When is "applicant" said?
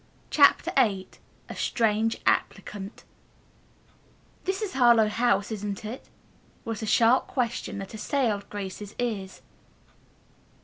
2.25-3.03